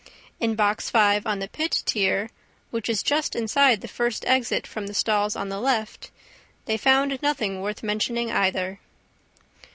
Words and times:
In 0.39 0.55
Box 0.55 0.89
Five 0.89 1.27
on 1.27 1.37
the 1.37 1.47
pit 1.47 1.83
tier, 1.85 2.31
which 2.71 2.89
is 2.89 3.03
just 3.03 3.35
inside 3.35 3.81
the 3.81 3.87
first 3.87 4.25
exit 4.25 4.65
from 4.65 4.87
the 4.87 4.95
stalls 4.95 5.35
on 5.35 5.49
the 5.49 5.59
left, 5.59 6.09
they 6.65 6.75
found 6.75 7.21
nothing 7.21 7.61
worth 7.61 7.83
mentioning 7.83 8.31
either. 8.31 8.79